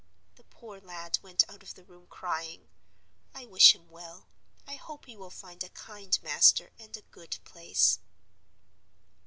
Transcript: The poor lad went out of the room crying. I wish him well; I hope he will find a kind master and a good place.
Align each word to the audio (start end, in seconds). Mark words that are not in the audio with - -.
The 0.33 0.45
poor 0.45 0.79
lad 0.81 1.19
went 1.21 1.43
out 1.47 1.61
of 1.61 1.75
the 1.75 1.83
room 1.83 2.07
crying. 2.07 2.69
I 3.35 3.45
wish 3.45 3.75
him 3.75 3.87
well; 3.91 4.25
I 4.65 4.73
hope 4.75 5.05
he 5.05 5.15
will 5.15 5.29
find 5.29 5.63
a 5.63 5.69
kind 5.69 6.17
master 6.23 6.71
and 6.79 6.97
a 6.97 7.03
good 7.03 7.37
place. 7.45 7.99